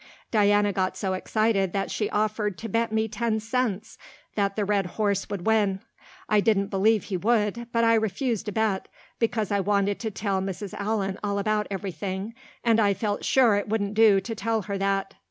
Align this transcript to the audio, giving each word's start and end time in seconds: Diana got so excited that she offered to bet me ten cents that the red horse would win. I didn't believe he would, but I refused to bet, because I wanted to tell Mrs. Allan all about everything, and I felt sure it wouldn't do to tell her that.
Diana 0.31 0.73
got 0.73 0.97
so 0.97 1.13
excited 1.13 1.73
that 1.73 1.91
she 1.91 2.09
offered 2.09 2.57
to 2.57 2.67
bet 2.67 2.91
me 2.91 3.07
ten 3.07 3.39
cents 3.39 3.99
that 4.33 4.55
the 4.55 4.65
red 4.65 4.87
horse 4.97 5.29
would 5.29 5.45
win. 5.45 5.79
I 6.27 6.39
didn't 6.39 6.69
believe 6.71 7.03
he 7.03 7.17
would, 7.17 7.67
but 7.71 7.83
I 7.83 7.93
refused 7.93 8.47
to 8.47 8.51
bet, 8.51 8.87
because 9.19 9.51
I 9.51 9.59
wanted 9.59 9.99
to 9.99 10.09
tell 10.09 10.41
Mrs. 10.41 10.73
Allan 10.73 11.19
all 11.23 11.37
about 11.37 11.67
everything, 11.69 12.33
and 12.63 12.79
I 12.79 12.95
felt 12.95 13.23
sure 13.23 13.55
it 13.57 13.69
wouldn't 13.69 13.93
do 13.93 14.19
to 14.19 14.33
tell 14.33 14.63
her 14.63 14.79
that. 14.79 15.13